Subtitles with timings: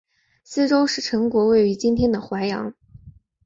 [0.43, 2.73] 西周时陈国位于今天的淮阳。